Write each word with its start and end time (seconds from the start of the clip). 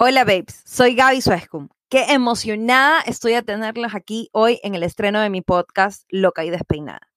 Hola 0.00 0.22
babes, 0.22 0.62
soy 0.64 0.94
Gaby 0.94 1.20
Suescum. 1.20 1.70
Qué 1.88 2.12
emocionada 2.12 3.00
estoy 3.00 3.32
a 3.32 3.42
tenerlas 3.42 3.96
aquí 3.96 4.28
hoy 4.30 4.60
en 4.62 4.76
el 4.76 4.84
estreno 4.84 5.20
de 5.20 5.28
mi 5.28 5.42
podcast 5.42 6.04
Loca 6.08 6.44
y 6.44 6.50
Despeinada. 6.50 7.10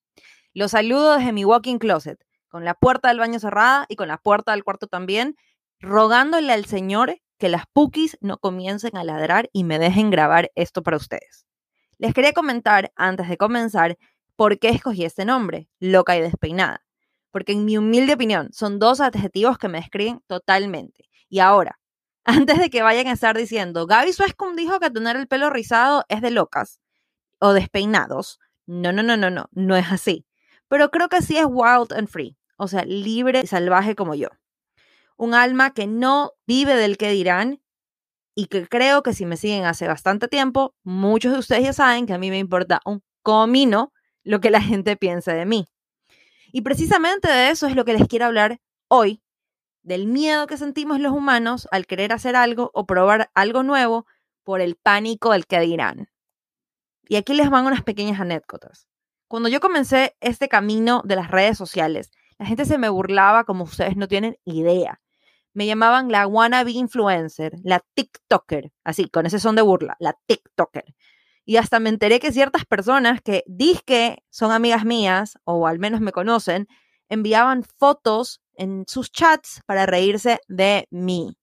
Los 0.55 0.71
saludo 0.71 1.15
desde 1.15 1.31
mi 1.31 1.45
walking 1.45 1.77
closet, 1.77 2.19
con 2.47 2.65
la 2.65 2.73
puerta 2.73 3.09
del 3.09 3.19
baño 3.19 3.37
cerrada 3.37 3.85
y 3.87 3.97
con 3.97 4.07
la 4.07 4.17
puerta 4.17 4.53
del 4.53 4.63
cuarto 4.63 4.87
también, 4.87 5.35
rogándole 5.79 6.51
al 6.51 6.65
Señor 6.65 7.17
que 7.37 7.49
las 7.49 7.65
pukis 7.71 8.17
no 8.19 8.39
comiencen 8.39 8.97
a 8.97 9.03
ladrar 9.03 9.47
y 9.53 9.63
me 9.63 9.77
dejen 9.77 10.09
grabar 10.09 10.51
esto 10.55 10.81
para 10.81 10.97
ustedes. 10.97 11.45
Les 11.99 12.15
quería 12.15 12.33
comentar, 12.33 12.91
antes 12.95 13.29
de 13.29 13.37
comenzar, 13.37 13.99
por 14.35 14.57
qué 14.57 14.69
escogí 14.69 15.05
este 15.05 15.23
nombre, 15.23 15.69
Loca 15.79 16.17
y 16.17 16.21
Despeinada. 16.21 16.83
Porque 17.29 17.51
en 17.51 17.63
mi 17.63 17.77
humilde 17.77 18.15
opinión 18.15 18.51
son 18.53 18.79
dos 18.79 19.01
adjetivos 19.01 19.59
que 19.59 19.67
me 19.67 19.77
describen 19.77 20.23
totalmente. 20.25 21.11
Y 21.29 21.41
ahora, 21.41 21.79
antes 22.25 22.59
de 22.59 22.69
que 22.69 22.81
vayan 22.81 23.07
a 23.07 23.13
estar 23.13 23.37
diciendo, 23.37 23.87
Gaby 23.87 24.13
Suescum 24.13 24.55
dijo 24.55 24.79
que 24.79 24.89
tener 24.89 25.15
el 25.15 25.27
pelo 25.27 25.49
rizado 25.49 26.05
es 26.09 26.21
de 26.21 26.31
locas 26.31 26.81
o 27.39 27.53
despeinados. 27.53 28.39
No, 28.65 28.91
no, 28.91 29.03
no, 29.03 29.17
no, 29.17 29.29
no, 29.29 29.49
no 29.51 29.75
es 29.75 29.91
así. 29.91 30.25
Pero 30.67 30.91
creo 30.91 31.09
que 31.09 31.21
sí 31.21 31.37
es 31.37 31.45
wild 31.47 31.93
and 31.93 32.07
free, 32.07 32.37
o 32.57 32.67
sea, 32.67 32.85
libre 32.85 33.41
y 33.43 33.47
salvaje 33.47 33.95
como 33.95 34.15
yo. 34.15 34.29
Un 35.17 35.33
alma 35.33 35.73
que 35.73 35.87
no 35.87 36.33
vive 36.47 36.75
del 36.75 36.97
que 36.97 37.11
dirán 37.11 37.61
y 38.35 38.45
que 38.45 38.67
creo 38.67 39.03
que 39.03 39.13
si 39.13 39.25
me 39.25 39.37
siguen 39.37 39.65
hace 39.65 39.87
bastante 39.87 40.27
tiempo, 40.27 40.75
muchos 40.83 41.33
de 41.33 41.39
ustedes 41.39 41.63
ya 41.63 41.73
saben 41.73 42.05
que 42.05 42.13
a 42.13 42.17
mí 42.17 42.29
me 42.29 42.39
importa 42.39 42.79
un 42.85 43.03
comino 43.21 43.91
lo 44.23 44.39
que 44.39 44.49
la 44.51 44.61
gente 44.61 44.95
piense 44.95 45.33
de 45.33 45.45
mí. 45.45 45.67
Y 46.53 46.61
precisamente 46.61 47.29
de 47.29 47.49
eso 47.49 47.67
es 47.67 47.75
lo 47.75 47.85
que 47.85 47.93
les 47.93 48.07
quiero 48.07 48.25
hablar 48.25 48.59
hoy 48.87 49.21
del 49.83 50.07
miedo 50.07 50.47
que 50.47 50.57
sentimos 50.57 50.99
los 50.99 51.11
humanos 51.11 51.67
al 51.71 51.85
querer 51.85 52.13
hacer 52.13 52.35
algo 52.35 52.71
o 52.73 52.85
probar 52.85 53.31
algo 53.33 53.63
nuevo 53.63 54.05
por 54.43 54.61
el 54.61 54.75
pánico 54.75 55.31
del 55.31 55.45
que 55.45 55.59
dirán. 55.59 56.09
Y 57.07 57.15
aquí 57.15 57.33
les 57.33 57.49
van 57.49 57.65
unas 57.65 57.83
pequeñas 57.83 58.19
anécdotas. 58.19 58.87
Cuando 59.27 59.49
yo 59.49 59.59
comencé 59.59 60.15
este 60.19 60.49
camino 60.49 61.01
de 61.05 61.15
las 61.15 61.31
redes 61.31 61.57
sociales, 61.57 62.11
la 62.37 62.45
gente 62.45 62.65
se 62.65 62.77
me 62.77 62.89
burlaba 62.89 63.43
como 63.43 63.63
ustedes 63.63 63.95
no 63.95 64.07
tienen 64.07 64.37
idea. 64.45 64.99
Me 65.53 65.65
llamaban 65.65 66.11
la 66.11 66.27
wannabe 66.27 66.71
influencer, 66.71 67.53
la 67.63 67.81
TikToker, 67.93 68.71
así, 68.83 69.09
con 69.09 69.25
ese 69.25 69.39
son 69.39 69.55
de 69.55 69.61
burla, 69.61 69.95
la 69.99 70.17
TikToker. 70.25 70.95
Y 71.43 71.57
hasta 71.57 71.79
me 71.79 71.89
enteré 71.89 72.19
que 72.19 72.31
ciertas 72.31 72.65
personas 72.65 73.21
que 73.21 73.43
que 73.85 74.23
son 74.29 74.51
amigas 74.51 74.85
mías, 74.85 75.37
o 75.43 75.67
al 75.67 75.79
menos 75.79 76.01
me 76.01 76.11
conocen, 76.11 76.67
enviaban 77.09 77.63
fotos 77.63 78.41
en 78.61 78.85
sus 78.87 79.11
chats 79.11 79.61
para 79.65 79.87
reírse 79.87 80.39
de 80.47 80.87
mí. 80.91 81.35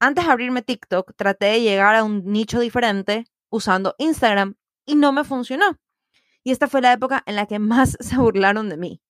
Antes 0.00 0.26
de 0.26 0.32
abrirme 0.32 0.60
TikTok, 0.60 1.14
traté 1.14 1.46
de 1.46 1.60
llegar 1.62 1.94
a 1.94 2.02
un 2.02 2.24
nicho 2.24 2.58
diferente 2.58 3.26
usando 3.48 3.94
Instagram 3.98 4.56
y 4.84 4.96
no 4.96 5.12
me 5.12 5.22
funcionó. 5.22 5.78
Y 6.42 6.50
esta 6.50 6.66
fue 6.66 6.82
la 6.82 6.92
época 6.92 7.22
en 7.26 7.36
la 7.36 7.46
que 7.46 7.60
más 7.60 7.96
se 8.00 8.16
burlaron 8.16 8.68
de 8.68 8.76
mí. 8.76 9.00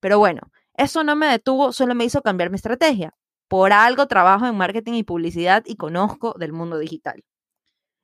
Pero 0.00 0.18
bueno, 0.18 0.50
eso 0.74 1.04
no 1.04 1.14
me 1.14 1.26
detuvo, 1.26 1.72
solo 1.72 1.94
me 1.94 2.04
hizo 2.04 2.22
cambiar 2.22 2.50
mi 2.50 2.56
estrategia. 2.56 3.14
Por 3.46 3.72
algo 3.72 4.08
trabajo 4.08 4.46
en 4.46 4.56
marketing 4.56 4.94
y 4.94 5.04
publicidad 5.04 5.62
y 5.64 5.76
conozco 5.76 6.34
del 6.38 6.52
mundo 6.52 6.78
digital. 6.78 7.24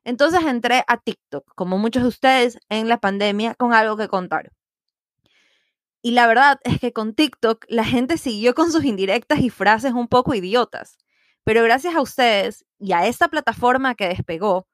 Entonces 0.05 0.45
entré 0.45 0.85
a 0.87 0.97
TikTok, 0.99 1.45
como 1.57 1.77
muchos 1.77 2.05
de 2.05 2.09
ustedes 2.09 2.59
en 2.69 2.89
la 2.89 2.99
pandemia, 2.99 3.57
con 3.57 3.73
algo 3.73 3.97
que 3.97 4.09
contar. 4.09 4.53
Y 6.07 6.11
la 6.11 6.27
verdad 6.27 6.61
es 6.65 6.81
que 6.81 6.93
con 6.93 7.15
TikTok 7.15 7.65
la 7.67 7.83
gente 7.83 8.19
siguió 8.19 8.55
con 8.55 8.71
sus 8.71 8.85
indirectas 8.85 9.39
y 9.39 9.49
frases 9.49 9.95
un 9.95 10.07
poco 10.07 10.35
idiotas. 10.35 10.98
Pero 11.45 11.63
gracias 11.63 11.97
a 11.97 12.03
ustedes 12.03 12.67
y 12.79 12.92
a 12.92 13.07
esta 13.07 13.29
plataforma 13.29 13.95
que 13.95 14.09
despegó, 14.09 14.69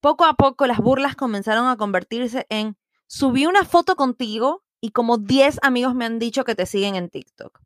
poco 0.00 0.26
a 0.26 0.34
poco 0.34 0.66
las 0.66 0.76
burlas 0.76 1.16
comenzaron 1.16 1.66
a 1.66 1.78
convertirse 1.78 2.44
en 2.50 2.76
subí 3.06 3.46
una 3.46 3.64
foto 3.64 3.96
contigo 3.96 4.62
y 4.82 4.90
como 4.90 5.16
10 5.16 5.60
amigos 5.62 5.94
me 5.94 6.04
han 6.04 6.18
dicho 6.18 6.44
que 6.44 6.54
te 6.54 6.66
siguen 6.66 6.94
en 6.94 7.08
TikTok. 7.08 7.58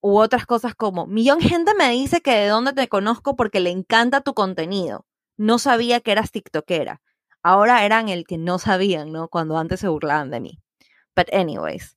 U 0.00 0.18
otras 0.18 0.46
cosas 0.46 0.76
como, 0.76 1.08
millón 1.08 1.40
gente 1.40 1.74
me 1.74 1.90
dice 1.90 2.20
que 2.20 2.36
de 2.36 2.46
dónde 2.46 2.72
te 2.72 2.86
conozco 2.86 3.34
porque 3.34 3.58
le 3.58 3.70
encanta 3.70 4.20
tu 4.20 4.32
contenido. 4.32 5.06
No 5.36 5.58
sabía 5.58 5.98
que 5.98 6.12
eras 6.12 6.30
TikTokera. 6.30 7.02
Ahora 7.42 7.84
eran 7.84 8.08
el 8.08 8.24
que 8.24 8.38
no 8.38 8.60
sabían, 8.60 9.10
¿no? 9.10 9.26
Cuando 9.26 9.58
antes 9.58 9.80
se 9.80 9.88
burlaban 9.88 10.30
de 10.30 10.38
mí. 10.38 10.60
But 11.16 11.34
anyways. 11.34 11.96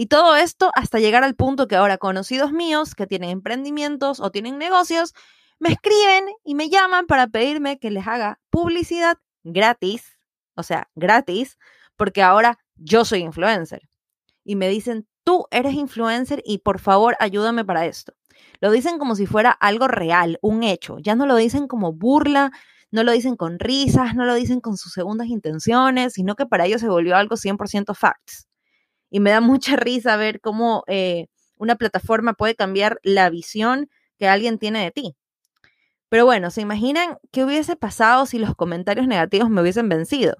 Y 0.00 0.06
todo 0.06 0.36
esto 0.36 0.70
hasta 0.76 1.00
llegar 1.00 1.24
al 1.24 1.34
punto 1.34 1.66
que 1.66 1.74
ahora 1.74 1.98
conocidos 1.98 2.52
míos 2.52 2.94
que 2.94 3.08
tienen 3.08 3.30
emprendimientos 3.30 4.20
o 4.20 4.30
tienen 4.30 4.56
negocios 4.56 5.12
me 5.58 5.70
escriben 5.70 6.24
y 6.44 6.54
me 6.54 6.70
llaman 6.70 7.08
para 7.08 7.26
pedirme 7.26 7.80
que 7.80 7.90
les 7.90 8.06
haga 8.06 8.38
publicidad 8.48 9.18
gratis, 9.42 10.16
o 10.54 10.62
sea, 10.62 10.88
gratis, 10.94 11.58
porque 11.96 12.22
ahora 12.22 12.60
yo 12.76 13.04
soy 13.04 13.22
influencer. 13.22 13.88
Y 14.44 14.54
me 14.54 14.68
dicen, 14.68 15.08
tú 15.24 15.46
eres 15.50 15.74
influencer 15.74 16.44
y 16.44 16.58
por 16.58 16.78
favor 16.78 17.16
ayúdame 17.18 17.64
para 17.64 17.84
esto. 17.84 18.12
Lo 18.60 18.70
dicen 18.70 19.00
como 19.00 19.16
si 19.16 19.26
fuera 19.26 19.50
algo 19.50 19.88
real, 19.88 20.38
un 20.42 20.62
hecho. 20.62 20.98
Ya 21.00 21.16
no 21.16 21.26
lo 21.26 21.34
dicen 21.34 21.66
como 21.66 21.92
burla, 21.92 22.52
no 22.92 23.02
lo 23.02 23.10
dicen 23.10 23.34
con 23.34 23.58
risas, 23.58 24.14
no 24.14 24.26
lo 24.26 24.36
dicen 24.36 24.60
con 24.60 24.76
sus 24.76 24.92
segundas 24.92 25.26
intenciones, 25.26 26.12
sino 26.12 26.36
que 26.36 26.46
para 26.46 26.66
ellos 26.66 26.80
se 26.80 26.88
volvió 26.88 27.16
algo 27.16 27.34
100% 27.34 27.96
facts 27.96 28.48
y 29.10 29.20
me 29.20 29.30
da 29.30 29.40
mucha 29.40 29.76
risa 29.76 30.16
ver 30.16 30.40
cómo 30.40 30.84
eh, 30.86 31.26
una 31.56 31.76
plataforma 31.76 32.34
puede 32.34 32.54
cambiar 32.54 32.98
la 33.02 33.30
visión 33.30 33.88
que 34.18 34.28
alguien 34.28 34.58
tiene 34.58 34.82
de 34.82 34.90
ti. 34.90 35.16
Pero 36.08 36.24
bueno, 36.24 36.50
¿se 36.50 36.62
imaginan 36.62 37.18
qué 37.32 37.44
hubiese 37.44 37.76
pasado 37.76 38.26
si 38.26 38.38
los 38.38 38.54
comentarios 38.54 39.06
negativos 39.06 39.50
me 39.50 39.60
hubiesen 39.60 39.88
vencido? 39.88 40.36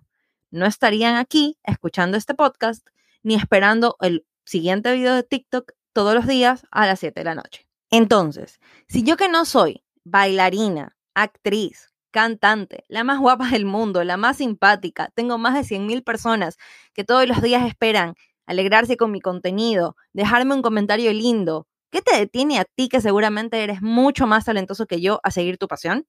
No 0.50 0.66
estarían 0.66 1.16
aquí 1.16 1.58
escuchando 1.62 2.16
este 2.16 2.34
podcast 2.34 2.86
ni 3.22 3.34
esperando 3.34 3.96
el 4.00 4.24
siguiente 4.44 4.92
video 4.94 5.14
de 5.14 5.22
TikTok 5.22 5.72
todos 5.92 6.14
los 6.14 6.26
días 6.26 6.66
a 6.70 6.86
las 6.86 7.00
7 7.00 7.20
de 7.20 7.24
la 7.24 7.34
noche. 7.34 7.68
Entonces, 7.90 8.60
si 8.88 9.02
yo 9.02 9.16
que 9.16 9.28
no 9.28 9.44
soy 9.44 9.84
bailarina, 10.04 10.96
actriz, 11.14 11.92
cantante, 12.10 12.84
la 12.88 13.04
más 13.04 13.18
guapa 13.18 13.48
del 13.50 13.66
mundo, 13.66 14.02
la 14.04 14.16
más 14.16 14.38
simpática, 14.38 15.10
tengo 15.14 15.36
más 15.36 15.54
de 15.54 15.64
100.000 15.64 16.02
personas 16.02 16.56
que 16.94 17.04
todos 17.04 17.26
los 17.28 17.42
días 17.42 17.66
esperan 17.66 18.14
alegrarse 18.48 18.96
con 18.96 19.12
mi 19.12 19.20
contenido, 19.20 19.94
dejarme 20.12 20.54
un 20.54 20.62
comentario 20.62 21.12
lindo. 21.12 21.68
¿Qué 21.90 22.02
te 22.02 22.16
detiene 22.16 22.58
a 22.58 22.64
ti 22.64 22.88
que 22.88 23.00
seguramente 23.00 23.62
eres 23.62 23.82
mucho 23.82 24.26
más 24.26 24.46
talentoso 24.46 24.86
que 24.86 25.00
yo 25.00 25.20
a 25.22 25.30
seguir 25.30 25.58
tu 25.58 25.68
pasión? 25.68 26.06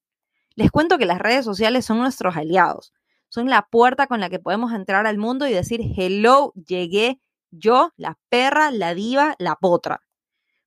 Les 0.56 0.70
cuento 0.70 0.98
que 0.98 1.06
las 1.06 1.18
redes 1.18 1.44
sociales 1.44 1.84
son 1.84 1.98
nuestros 1.98 2.36
aliados. 2.36 2.92
Son 3.28 3.48
la 3.48 3.68
puerta 3.70 4.06
con 4.06 4.20
la 4.20 4.30
que 4.30 4.40
podemos 4.40 4.72
entrar 4.72 5.06
al 5.06 5.18
mundo 5.18 5.46
y 5.46 5.52
decir, 5.52 5.80
hello, 5.96 6.52
llegué 6.54 7.20
yo, 7.50 7.92
la 7.96 8.18
perra, 8.30 8.70
la 8.70 8.94
diva, 8.94 9.36
la 9.38 9.56
potra. 9.56 10.02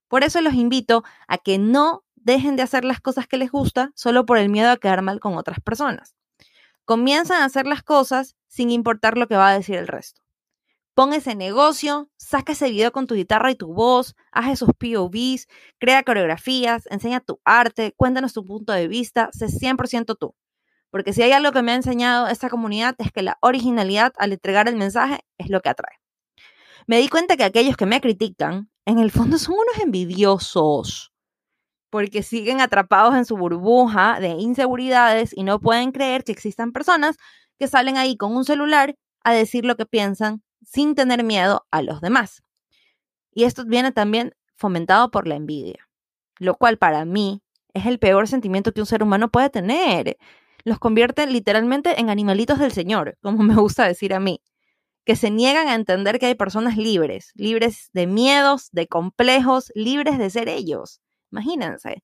Por 0.08 0.22
eso 0.22 0.40
los 0.40 0.54
invito 0.54 1.02
a 1.26 1.38
que 1.38 1.58
no 1.58 2.04
dejen 2.14 2.56
de 2.56 2.62
hacer 2.62 2.84
las 2.84 3.00
cosas 3.00 3.26
que 3.26 3.36
les 3.36 3.50
gusta 3.50 3.90
solo 3.96 4.24
por 4.26 4.38
el 4.38 4.48
miedo 4.48 4.70
a 4.70 4.76
quedar 4.76 5.02
mal 5.02 5.18
con 5.18 5.36
otras 5.36 5.60
personas. 5.60 6.14
Comienzan 6.84 7.42
a 7.42 7.46
hacer 7.46 7.66
las 7.66 7.82
cosas 7.82 8.36
sin 8.46 8.70
importar 8.70 9.18
lo 9.18 9.26
que 9.26 9.36
va 9.36 9.48
a 9.48 9.54
decir 9.54 9.76
el 9.76 9.88
resto. 9.88 10.23
Pon 10.94 11.12
ese 11.12 11.34
negocio, 11.34 12.08
saca 12.16 12.52
ese 12.52 12.70
video 12.70 12.92
con 12.92 13.08
tu 13.08 13.16
guitarra 13.16 13.50
y 13.50 13.56
tu 13.56 13.74
voz, 13.74 14.14
haz 14.30 14.52
esos 14.52 14.68
POVs, 14.78 15.48
crea 15.80 16.04
coreografías, 16.04 16.86
enseña 16.88 17.18
tu 17.18 17.40
arte, 17.44 17.92
cuéntanos 17.96 18.32
tu 18.32 18.44
punto 18.44 18.72
de 18.72 18.86
vista, 18.86 19.28
sé 19.32 19.48
100% 19.48 20.16
tú. 20.16 20.36
Porque 20.90 21.12
si 21.12 21.22
hay 21.22 21.32
algo 21.32 21.50
que 21.50 21.62
me 21.62 21.72
ha 21.72 21.74
enseñado 21.74 22.28
esta 22.28 22.48
comunidad 22.48 22.94
es 22.98 23.10
que 23.10 23.22
la 23.22 23.38
originalidad 23.40 24.12
al 24.18 24.32
entregar 24.34 24.68
el 24.68 24.76
mensaje 24.76 25.24
es 25.36 25.50
lo 25.50 25.60
que 25.62 25.70
atrae. 25.70 25.98
Me 26.86 26.98
di 26.98 27.08
cuenta 27.08 27.36
que 27.36 27.42
aquellos 27.42 27.76
que 27.76 27.86
me 27.86 28.00
critican, 28.00 28.70
en 28.86 29.00
el 29.00 29.10
fondo 29.10 29.38
son 29.38 29.54
unos 29.54 29.82
envidiosos, 29.82 31.12
porque 31.90 32.22
siguen 32.22 32.60
atrapados 32.60 33.16
en 33.16 33.24
su 33.24 33.36
burbuja 33.36 34.20
de 34.20 34.28
inseguridades 34.28 35.36
y 35.36 35.42
no 35.42 35.58
pueden 35.58 35.90
creer 35.90 36.22
que 36.22 36.30
existan 36.30 36.70
personas 36.70 37.16
que 37.58 37.66
salen 37.66 37.96
ahí 37.96 38.16
con 38.16 38.36
un 38.36 38.44
celular 38.44 38.94
a 39.24 39.32
decir 39.32 39.64
lo 39.64 39.74
que 39.74 39.86
piensan 39.86 40.43
sin 40.66 40.94
tener 40.94 41.24
miedo 41.24 41.66
a 41.70 41.82
los 41.82 42.00
demás. 42.00 42.42
Y 43.32 43.44
esto 43.44 43.64
viene 43.64 43.92
también 43.92 44.34
fomentado 44.56 45.10
por 45.10 45.26
la 45.26 45.34
envidia, 45.34 45.88
lo 46.38 46.54
cual 46.56 46.78
para 46.78 47.04
mí 47.04 47.42
es 47.74 47.86
el 47.86 47.98
peor 47.98 48.28
sentimiento 48.28 48.72
que 48.72 48.80
un 48.80 48.86
ser 48.86 49.02
humano 49.02 49.30
puede 49.30 49.50
tener. 49.50 50.16
Los 50.64 50.78
convierte 50.78 51.26
literalmente 51.26 52.00
en 52.00 52.08
animalitos 52.08 52.58
del 52.58 52.72
Señor, 52.72 53.18
como 53.22 53.38
me 53.42 53.56
gusta 53.56 53.86
decir 53.86 54.14
a 54.14 54.20
mí, 54.20 54.40
que 55.04 55.16
se 55.16 55.30
niegan 55.30 55.68
a 55.68 55.74
entender 55.74 56.18
que 56.18 56.26
hay 56.26 56.34
personas 56.34 56.76
libres, 56.76 57.32
libres 57.34 57.90
de 57.92 58.06
miedos, 58.06 58.70
de 58.72 58.86
complejos, 58.86 59.70
libres 59.74 60.18
de 60.18 60.30
ser 60.30 60.48
ellos. 60.48 61.00
Imagínense. 61.30 62.02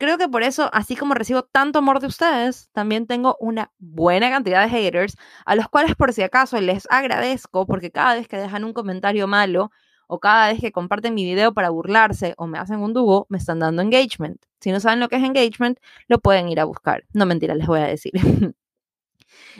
Creo 0.00 0.16
que 0.16 0.28
por 0.30 0.42
eso, 0.42 0.70
así 0.72 0.96
como 0.96 1.12
recibo 1.12 1.42
tanto 1.42 1.80
amor 1.80 2.00
de 2.00 2.06
ustedes, 2.06 2.70
también 2.72 3.06
tengo 3.06 3.36
una 3.38 3.70
buena 3.78 4.30
cantidad 4.30 4.62
de 4.62 4.70
haters, 4.70 5.14
a 5.44 5.54
los 5.54 5.68
cuales 5.68 5.94
por 5.94 6.14
si 6.14 6.22
acaso 6.22 6.58
les 6.58 6.86
agradezco 6.90 7.66
porque 7.66 7.90
cada 7.90 8.14
vez 8.14 8.26
que 8.26 8.38
dejan 8.38 8.64
un 8.64 8.72
comentario 8.72 9.28
malo 9.28 9.70
o 10.06 10.18
cada 10.18 10.48
vez 10.48 10.60
que 10.62 10.72
comparten 10.72 11.12
mi 11.12 11.24
video 11.24 11.52
para 11.52 11.68
burlarse 11.68 12.32
o 12.38 12.46
me 12.46 12.58
hacen 12.58 12.80
un 12.80 12.94
dúo, 12.94 13.26
me 13.28 13.36
están 13.36 13.58
dando 13.58 13.82
engagement. 13.82 14.42
Si 14.58 14.72
no 14.72 14.80
saben 14.80 15.00
lo 15.00 15.10
que 15.10 15.16
es 15.16 15.22
engagement, 15.22 15.78
lo 16.08 16.18
pueden 16.18 16.48
ir 16.48 16.60
a 16.60 16.64
buscar. 16.64 17.04
No 17.12 17.26
mentira, 17.26 17.54
les 17.54 17.66
voy 17.66 17.80
a 17.80 17.84
decir. 17.84 18.12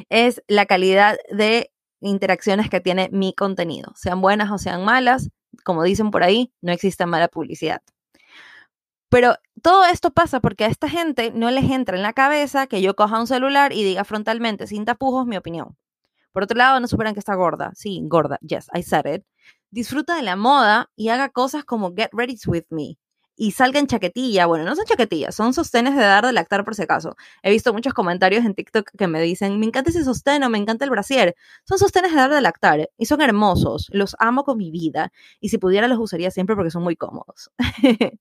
es 0.09 0.43
la 0.49 0.65
calidad 0.65 1.19
de 1.31 1.71
interacciones 2.01 2.71
que 2.71 2.81
tiene 2.81 3.11
mi 3.13 3.35
contenido, 3.35 3.93
sean 3.95 4.23
buenas 4.23 4.51
o 4.51 4.57
sean 4.57 4.87
malas, 4.87 5.29
como 5.65 5.83
dicen 5.83 6.11
por 6.11 6.23
ahí, 6.23 6.51
no 6.63 6.73
existe 6.73 7.05
mala 7.05 7.29
publicidad. 7.29 7.83
Pero 9.11 9.35
todo 9.61 9.85
esto 9.85 10.11
pasa 10.11 10.41
porque 10.41 10.65
a 10.65 10.69
esta 10.69 10.89
gente 10.89 11.33
no 11.33 11.51
les 11.51 11.71
entra 11.71 11.97
en 11.97 12.03
la 12.03 12.13
cabeza 12.13 12.67
que 12.67 12.83
yo 12.83 12.95
coja 12.95 13.21
un 13.21 13.27
celular 13.27 13.73
y 13.73 13.85
diga 13.85 14.05
frontalmente, 14.05 14.67
sin 14.67 14.85
tapujos, 14.85 15.27
mi 15.27 15.37
opinión. 15.37 15.77
Por 16.33 16.45
otro 16.45 16.57
lado, 16.57 16.79
no 16.81 16.87
superan 16.87 17.15
que 17.15 17.21
está 17.21 17.35
gorda. 17.35 17.73
Sí, 17.75 18.01
gorda. 18.05 18.39
Yes, 18.41 18.69
I 18.75 18.83
said 18.83 19.07
it. 19.07 19.25
Disfruta 19.71 20.15
de 20.17 20.23
la 20.23 20.37
moda 20.37 20.91
y 20.97 21.09
haga 21.09 21.29
cosas 21.31 21.65
como 21.65 21.95
Get 21.95 22.11
Ready 22.13 22.37
With 22.47 22.65
Me. 22.71 22.99
Y 23.37 23.53
salga 23.53 23.81
en 23.81 23.87
chaquetilla. 23.87 24.47
Bueno, 24.47 24.65
no 24.65 24.77
son 24.77 24.85
chaquetillas, 24.85 25.35
son 25.35 25.55
sostenes 25.55 25.97
de 25.97 26.03
dar 26.03 26.27
de 26.27 26.33
lactar 26.33 26.65
por 26.65 26.75
si 26.75 26.83
acaso. 26.83 27.17
He 27.43 27.51
visto 27.51 27.73
muchos 27.73 27.95
comentarios 27.95 28.45
en 28.45 28.55
TikTok 28.55 28.91
que 28.97 29.07
me 29.09 29.21
dicen, 29.23 29.59
me 29.59 29.67
encanta 29.67 29.91
ese 29.91 30.05
sostén 30.05 30.43
o 30.45 30.51
me 30.51 30.59
encanta 30.59 30.85
el 30.85 30.91
brasier. 30.91 31.35
Son 31.65 31.79
sostenes 31.79 32.13
de 32.13 32.19
dar 32.19 32.31
de 32.31 32.41
lactar 32.41 32.91
y 32.99 33.07
son 33.07 33.23
hermosos. 33.23 33.89
Los 33.93 34.15
amo 34.19 34.45
con 34.45 34.59
mi 34.59 34.71
vida. 34.71 35.13
Y 35.41 35.49
si 35.49 35.59
pudiera 35.59 35.89
los 35.89 35.99
usaría 35.99 36.31
siempre 36.31 36.55
porque 36.55 36.71
son 36.71 36.83
muy 36.83 36.97
cómodos. 36.97 37.51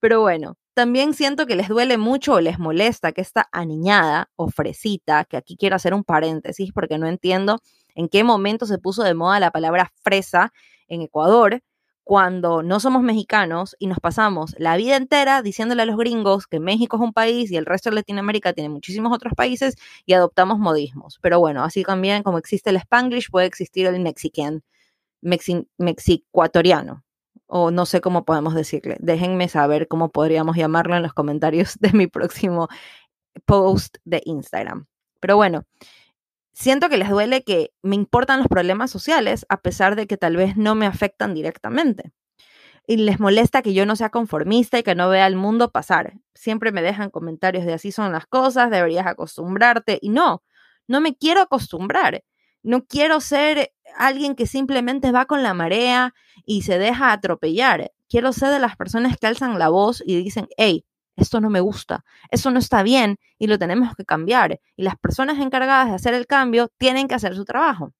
Pero 0.00 0.20
bueno, 0.20 0.56
también 0.74 1.14
siento 1.14 1.46
que 1.46 1.56
les 1.56 1.68
duele 1.68 1.98
mucho 1.98 2.34
o 2.34 2.40
les 2.40 2.58
molesta 2.58 3.12
que 3.12 3.20
esta 3.20 3.48
aniñada 3.52 4.30
o 4.36 4.48
fresita, 4.48 5.24
que 5.24 5.36
aquí 5.36 5.56
quiero 5.56 5.76
hacer 5.76 5.94
un 5.94 6.04
paréntesis 6.04 6.72
porque 6.72 6.98
no 6.98 7.06
entiendo 7.06 7.60
en 7.94 8.08
qué 8.08 8.24
momento 8.24 8.66
se 8.66 8.78
puso 8.78 9.02
de 9.02 9.14
moda 9.14 9.40
la 9.40 9.50
palabra 9.50 9.92
fresa 10.02 10.52
en 10.88 11.02
Ecuador, 11.02 11.62
cuando 12.04 12.62
no 12.62 12.80
somos 12.80 13.02
mexicanos 13.02 13.76
y 13.78 13.86
nos 13.86 14.00
pasamos 14.00 14.54
la 14.58 14.76
vida 14.76 14.96
entera 14.96 15.40
diciéndole 15.42 15.82
a 15.82 15.86
los 15.86 15.96
gringos 15.96 16.46
que 16.46 16.58
México 16.58 16.96
es 16.96 17.02
un 17.02 17.12
país 17.12 17.50
y 17.50 17.56
el 17.56 17.66
resto 17.66 17.90
de 17.90 17.96
Latinoamérica 17.96 18.52
tiene 18.52 18.68
muchísimos 18.70 19.12
otros 19.12 19.34
países 19.34 19.76
y 20.04 20.14
adoptamos 20.14 20.58
modismos. 20.58 21.18
Pero 21.22 21.38
bueno, 21.38 21.62
así 21.62 21.84
también 21.84 22.22
como 22.22 22.38
existe 22.38 22.70
el 22.70 22.76
spanglish, 22.76 23.30
puede 23.30 23.46
existir 23.46 23.86
el 23.86 24.00
mexican, 24.00 24.64
mexicuatoriano 25.78 27.04
o 27.54 27.70
no 27.70 27.84
sé 27.84 28.00
cómo 28.00 28.24
podemos 28.24 28.54
decirle. 28.54 28.96
Déjenme 29.00 29.46
saber 29.46 29.86
cómo 29.86 30.10
podríamos 30.10 30.56
llamarlo 30.56 30.96
en 30.96 31.02
los 31.02 31.12
comentarios 31.12 31.76
de 31.80 31.92
mi 31.92 32.06
próximo 32.06 32.68
post 33.44 33.98
de 34.06 34.22
Instagram. 34.24 34.86
Pero 35.20 35.36
bueno, 35.36 35.64
siento 36.54 36.88
que 36.88 36.96
les 36.96 37.10
duele 37.10 37.44
que 37.44 37.74
me 37.82 37.94
importan 37.94 38.38
los 38.38 38.48
problemas 38.48 38.90
sociales 38.90 39.44
a 39.50 39.60
pesar 39.60 39.96
de 39.96 40.06
que 40.06 40.16
tal 40.16 40.34
vez 40.36 40.56
no 40.56 40.74
me 40.74 40.86
afectan 40.86 41.34
directamente. 41.34 42.12
Y 42.86 42.96
les 42.96 43.20
molesta 43.20 43.60
que 43.60 43.74
yo 43.74 43.84
no 43.84 43.96
sea 43.96 44.08
conformista 44.08 44.78
y 44.78 44.82
que 44.82 44.94
no 44.94 45.10
vea 45.10 45.26
el 45.26 45.36
mundo 45.36 45.70
pasar. 45.70 46.14
Siempre 46.34 46.72
me 46.72 46.80
dejan 46.80 47.10
comentarios 47.10 47.66
de 47.66 47.74
así 47.74 47.92
son 47.92 48.12
las 48.12 48.26
cosas, 48.26 48.70
deberías 48.70 49.06
acostumbrarte. 49.06 49.98
Y 50.00 50.08
no, 50.08 50.42
no 50.88 51.02
me 51.02 51.14
quiero 51.16 51.42
acostumbrar. 51.42 52.24
No 52.62 52.84
quiero 52.84 53.20
ser 53.20 53.72
alguien 53.96 54.34
que 54.34 54.46
simplemente 54.46 55.12
va 55.12 55.26
con 55.26 55.42
la 55.42 55.54
marea 55.54 56.14
y 56.46 56.62
se 56.62 56.78
deja 56.78 57.12
atropellar. 57.12 57.92
Quiero 58.08 58.32
ser 58.32 58.50
de 58.50 58.60
las 58.60 58.76
personas 58.76 59.16
que 59.16 59.26
alzan 59.26 59.58
la 59.58 59.68
voz 59.68 60.02
y 60.06 60.22
dicen, 60.22 60.48
hey, 60.56 60.84
esto 61.16 61.40
no 61.40 61.50
me 61.50 61.60
gusta, 61.60 62.04
esto 62.30 62.50
no 62.50 62.58
está 62.58 62.82
bien 62.82 63.18
y 63.38 63.46
lo 63.46 63.58
tenemos 63.58 63.94
que 63.94 64.04
cambiar. 64.04 64.60
Y 64.76 64.82
las 64.82 64.96
personas 64.96 65.38
encargadas 65.38 65.88
de 65.88 65.94
hacer 65.94 66.14
el 66.14 66.26
cambio 66.26 66.68
tienen 66.78 67.08
que 67.08 67.14
hacer 67.14 67.34
su 67.34 67.44
trabajo. 67.44 67.92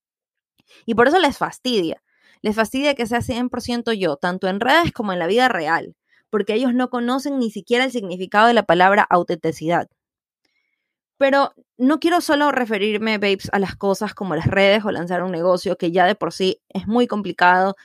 Y 0.87 0.95
por 0.95 1.09
eso 1.09 1.19
les 1.19 1.37
fastidia. 1.37 2.03
Les 2.41 2.57
fastidia 2.57 2.95
que 2.95 3.07
sea 3.07 3.21
100% 3.21 3.93
yo, 3.93 4.17
tanto 4.17 4.49
en 4.49 4.61
redes 4.61 4.93
como 4.93 5.13
en 5.13 5.19
la 5.19 5.27
vida 5.27 5.49
real, 5.49 5.95
porque 6.31 6.55
ellos 6.55 6.75
no 6.75 6.91
conocen 6.91 7.39
ni 7.39 7.51
siquiera 7.51 7.85
el 7.85 7.93
significado 7.93 8.49
de 8.49 8.55
la 8.55 8.65
palabra 8.65 9.07
autenticidad. 9.09 9.89
Pero 11.23 11.55
no 11.79 12.01
quiero 12.01 12.21
solo 12.21 12.51
referirme, 12.51 13.17
babes, 13.19 13.49
a 13.53 13.61
las 13.61 13.77
cosas 13.77 14.13
como 14.13 14.35
las 14.35 14.49
redes 14.49 14.85
o 14.85 14.91
lanzar 14.91 15.23
un 15.23 15.31
negocio, 15.31 15.79
que 15.79 15.93
ya 15.93 16.05
de 16.05 16.17
por 16.17 16.33
sí 16.33 16.61
es 16.69 16.89
muy 16.89 17.07
complicado 17.07 17.77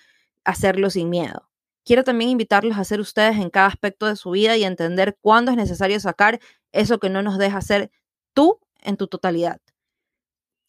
hacerlo 0.43 0.89
sin 0.89 1.11
miedo. 1.11 1.47
Quiero 1.85 2.03
también 2.03 2.31
invitarlos 2.31 2.79
a 2.79 2.81
hacer 2.81 2.99
ustedes 2.99 3.37
en 3.37 3.51
cada 3.51 3.67
aspecto 3.67 4.07
de 4.07 4.15
su 4.15 4.31
vida 4.31 4.57
y 4.57 4.63
entender 4.63 5.19
cuándo 5.21 5.51
es 5.51 5.57
necesario 5.57 5.99
sacar 5.99 6.39
eso 6.71 6.97
que 6.97 7.11
no 7.11 7.21
nos 7.21 7.37
deja 7.37 7.61
ser 7.61 7.91
tú 8.33 8.59
en 8.81 8.97
tu 8.97 9.05
totalidad. 9.05 9.61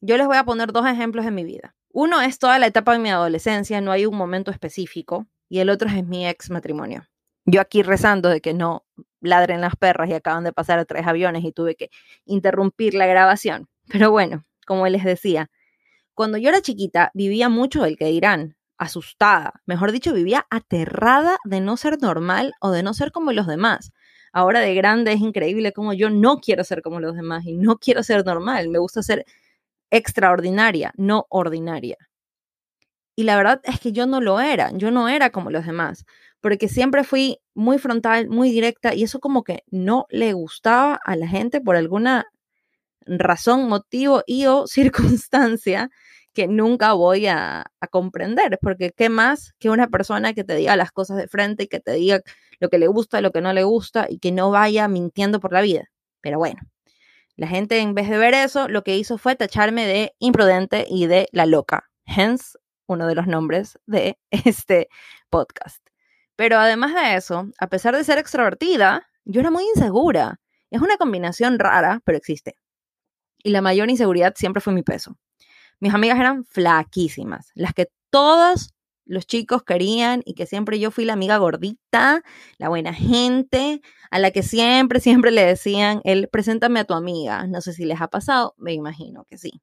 Yo 0.02 0.18
les 0.18 0.26
voy 0.26 0.36
a 0.36 0.44
poner 0.44 0.70
dos 0.70 0.86
ejemplos 0.86 1.24
en 1.24 1.36
mi 1.36 1.44
vida. 1.44 1.74
Uno 1.90 2.20
es 2.20 2.38
toda 2.38 2.58
la 2.58 2.66
etapa 2.66 2.92
de 2.92 2.98
mi 2.98 3.08
adolescencia, 3.08 3.80
no 3.80 3.92
hay 3.92 4.04
un 4.04 4.14
momento 4.14 4.50
específico, 4.50 5.26
y 5.48 5.60
el 5.60 5.70
otro 5.70 5.88
es 5.88 6.06
mi 6.06 6.28
ex 6.28 6.50
matrimonio. 6.50 7.08
Yo 7.46 7.62
aquí 7.62 7.82
rezando 7.82 8.28
de 8.28 8.42
que 8.42 8.52
no 8.52 8.84
ladren 9.20 9.60
las 9.60 9.76
perras 9.76 10.08
y 10.10 10.14
acaban 10.14 10.44
de 10.44 10.52
pasar 10.52 10.84
tres 10.86 11.06
aviones 11.06 11.44
y 11.44 11.52
tuve 11.52 11.74
que 11.76 11.90
interrumpir 12.24 12.94
la 12.94 13.06
grabación. 13.06 13.68
Pero 13.88 14.10
bueno, 14.10 14.44
como 14.66 14.86
les 14.88 15.04
decía, 15.04 15.50
cuando 16.14 16.38
yo 16.38 16.48
era 16.50 16.62
chiquita 16.62 17.10
vivía 17.14 17.48
mucho 17.48 17.82
del 17.82 17.96
que 17.96 18.06
dirán, 18.06 18.56
asustada, 18.78 19.62
mejor 19.66 19.92
dicho, 19.92 20.12
vivía 20.12 20.46
aterrada 20.50 21.36
de 21.44 21.60
no 21.60 21.76
ser 21.76 22.00
normal 22.00 22.54
o 22.60 22.70
de 22.70 22.82
no 22.82 22.94
ser 22.94 23.12
como 23.12 23.32
los 23.32 23.46
demás. 23.46 23.92
Ahora 24.32 24.60
de 24.60 24.74
grande 24.74 25.12
es 25.12 25.20
increíble 25.20 25.72
como 25.72 25.92
yo 25.94 26.10
no 26.10 26.38
quiero 26.38 26.64
ser 26.64 26.82
como 26.82 27.00
los 27.00 27.16
demás 27.16 27.44
y 27.44 27.56
no 27.56 27.78
quiero 27.78 28.02
ser 28.02 28.24
normal, 28.24 28.68
me 28.68 28.78
gusta 28.78 29.02
ser 29.02 29.24
extraordinaria, 29.90 30.92
no 30.96 31.26
ordinaria. 31.28 31.96
Y 33.16 33.24
la 33.24 33.36
verdad 33.36 33.60
es 33.64 33.80
que 33.80 33.90
yo 33.90 34.06
no 34.06 34.20
lo 34.20 34.38
era, 34.40 34.70
yo 34.74 34.92
no 34.92 35.08
era 35.08 35.30
como 35.30 35.50
los 35.50 35.66
demás 35.66 36.04
porque 36.40 36.68
siempre 36.68 37.04
fui 37.04 37.38
muy 37.54 37.78
frontal, 37.78 38.28
muy 38.28 38.50
directa 38.50 38.94
y 38.94 39.02
eso 39.04 39.20
como 39.20 39.42
que 39.44 39.64
no 39.70 40.06
le 40.10 40.32
gustaba 40.32 41.00
a 41.04 41.16
la 41.16 41.28
gente 41.28 41.60
por 41.60 41.76
alguna 41.76 42.26
razón, 43.06 43.68
motivo 43.68 44.22
y 44.26 44.46
o 44.46 44.66
circunstancia 44.66 45.90
que 46.34 46.46
nunca 46.46 46.92
voy 46.92 47.26
a, 47.26 47.64
comprender, 47.90 48.58
porque 48.62 48.92
qué 48.96 49.08
más 49.08 49.54
que 49.58 49.70
una 49.70 49.88
persona 49.88 50.34
que 50.34 50.44
te 50.44 50.54
diga 50.54 50.76
las 50.76 50.92
cosas 50.92 51.16
de 51.16 51.26
frente 51.26 51.64
y 51.64 51.68
que 51.68 51.80
te 51.80 51.92
diga 51.92 52.20
lo 52.60 52.68
que 52.68 52.78
le 52.78 52.86
gusta, 52.86 53.20
lo 53.20 53.32
que 53.32 53.40
no 53.40 53.52
le 53.52 53.64
gusta 53.64 54.06
y 54.08 54.18
que 54.18 54.30
no 54.30 54.50
vaya 54.50 54.86
mintiendo 54.88 55.40
por 55.40 55.52
la 55.52 55.62
vida. 55.62 55.90
Pero 56.20 56.38
bueno, 56.38 56.60
la 57.36 57.48
gente 57.48 57.78
en 57.80 57.94
vez 57.94 58.08
de 58.08 58.18
ver 58.18 58.34
eso, 58.34 58.68
lo 58.68 58.84
que 58.84 58.96
hizo 58.96 59.18
fue 59.18 59.36
tacharme 59.36 59.86
de 59.86 60.14
imprudente 60.18 60.86
y 60.88 61.06
de 61.06 61.28
la 61.32 61.46
loca. 61.46 61.90
Hence, 62.04 62.58
uno 62.86 63.06
de 63.08 63.14
los 63.14 63.26
nombres 63.26 63.78
de 63.86 64.18
este 64.30 64.88
podcast. 65.30 65.87
Pero 66.38 66.56
además 66.60 66.94
de 66.94 67.16
eso, 67.16 67.50
a 67.58 67.66
pesar 67.66 67.96
de 67.96 68.04
ser 68.04 68.18
extrovertida, 68.18 69.08
yo 69.24 69.40
era 69.40 69.50
muy 69.50 69.64
insegura. 69.74 70.38
Es 70.70 70.80
una 70.80 70.96
combinación 70.96 71.58
rara, 71.58 72.00
pero 72.04 72.16
existe. 72.16 72.54
Y 73.38 73.50
la 73.50 73.60
mayor 73.60 73.90
inseguridad 73.90 74.34
siempre 74.36 74.60
fue 74.60 74.72
mi 74.72 74.84
peso. 74.84 75.18
Mis 75.80 75.92
amigas 75.92 76.16
eran 76.20 76.44
flaquísimas, 76.44 77.50
las 77.56 77.74
que 77.74 77.88
todos 78.10 78.72
los 79.04 79.26
chicos 79.26 79.64
querían 79.64 80.22
y 80.24 80.34
que 80.34 80.46
siempre 80.46 80.78
yo 80.78 80.92
fui 80.92 81.04
la 81.04 81.14
amiga 81.14 81.38
gordita, 81.38 82.22
la 82.56 82.68
buena 82.68 82.94
gente, 82.94 83.80
a 84.12 84.20
la 84.20 84.30
que 84.30 84.44
siempre, 84.44 85.00
siempre 85.00 85.32
le 85.32 85.44
decían, 85.44 86.00
él, 86.04 86.28
preséntame 86.30 86.78
a 86.78 86.84
tu 86.84 86.94
amiga. 86.94 87.48
No 87.48 87.60
sé 87.62 87.72
si 87.72 87.84
les 87.84 88.00
ha 88.00 88.06
pasado, 88.06 88.54
me 88.58 88.72
imagino 88.74 89.24
que 89.28 89.38
sí. 89.38 89.60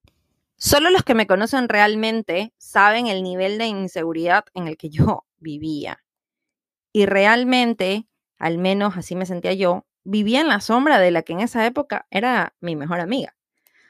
Solo 0.57 0.89
los 0.89 1.03
que 1.03 1.15
me 1.15 1.25
conocen 1.25 1.69
realmente 1.69 2.53
saben 2.57 3.07
el 3.07 3.23
nivel 3.23 3.57
de 3.59 3.67
inseguridad 3.67 4.43
en 4.53 4.67
el 4.67 4.75
que 4.75 4.89
yo 4.89 5.25
vivía. 5.37 6.04
Y 6.95 7.07
realmente, 7.07 8.07
al 8.37 8.57
menos 8.57 8.95
así 8.95 9.17
me 9.17 9.25
sentía 9.25 9.51
yo, 9.51 9.85
vivía 10.05 10.39
en 10.39 10.47
la 10.47 10.61
sombra 10.61 10.97
de 10.97 11.11
la 11.11 11.23
que 11.23 11.33
en 11.33 11.41
esa 11.41 11.65
época 11.65 12.07
era 12.09 12.55
mi 12.61 12.77
mejor 12.77 13.01
amiga. 13.01 13.35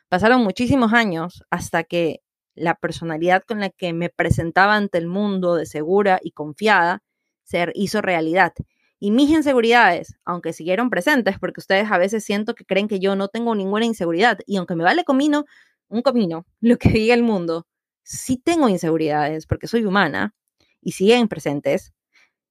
Pasaron 0.10 0.44
muchísimos 0.44 0.92
años 0.92 1.44
hasta 1.52 1.84
que 1.84 2.24
la 2.56 2.74
personalidad 2.74 3.44
con 3.44 3.60
la 3.60 3.70
que 3.70 3.94
me 3.94 4.10
presentaba 4.10 4.76
ante 4.76 4.98
el 4.98 5.06
mundo 5.06 5.54
de 5.54 5.68
segura 5.68 6.20
y 6.20 6.32
confiada 6.32 7.04
se 7.44 7.70
hizo 7.76 8.02
realidad. 8.02 8.54
Y 9.00 9.12
mis 9.12 9.30
inseguridades, 9.30 10.18
aunque 10.26 10.52
siguieron 10.52 10.90
presentes, 10.90 11.38
porque 11.38 11.60
ustedes 11.60 11.92
a 11.92 12.00
veces 12.00 12.24
siento 12.24 12.56
que 12.56 12.66
creen 12.66 12.88
que 12.88 13.00
yo 13.00 13.16
no 13.16 13.28
tengo 13.28 13.54
ninguna 13.54 13.86
inseguridad, 13.86 14.40
y 14.48 14.58
aunque 14.58 14.74
me 14.74 14.84
vale 14.84 15.04
comino, 15.04 15.46
un 15.90 16.02
comino, 16.02 16.48
lo 16.60 16.78
que 16.80 16.90
diga 16.90 17.14
el 17.14 17.22
mundo, 17.22 17.68
sí 18.02 18.38
tengo 18.38 18.68
inseguridades 18.68 19.46
porque 19.46 19.68
soy 19.68 19.86
humana 19.86 20.34
y 20.82 20.94
siguen 20.94 21.28
presentes, 21.28 21.94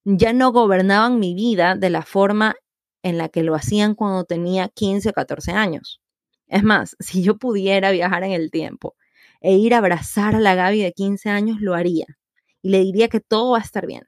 ya 0.05 0.33
no 0.33 0.53
gobernaban 0.53 1.19
mi 1.19 1.35
vida 1.35 1.75
de 1.77 1.91
la 1.91 2.03
forma 2.03 2.57
en 3.03 3.19
la 3.19 3.29
que 3.29 3.43
lo 3.43 3.55
hacían 3.55 3.95
cuando 3.95 4.25
tenía 4.25 4.69
15 4.69 5.11
o 5.11 5.13
14 5.13 5.53
años. 5.53 6.01
Es 6.47 6.63
más, 6.63 6.97
si 7.01 7.23
yo 7.23 7.37
pudiera 7.39 7.91
viajar 7.91 8.23
en 8.25 8.33
el 8.33 8.51
tiempo 8.51 8.97
e 9.41 9.55
ir 9.55 9.75
a 9.75 9.79
abrazar 9.79 10.35
a 10.35 10.41
la 10.41 10.55
Gaby 10.55 10.83
de 10.83 10.93
15 10.93 11.29
años, 11.31 11.61
lo 11.61 11.75
haría. 11.75 12.07
Y 12.63 12.71
le 12.71 12.81
diría 12.81 13.09
que 13.09 13.21
todo 13.21 13.53
va 13.53 13.59
a 13.59 13.63
estar 13.63 13.87
bien, 13.87 14.05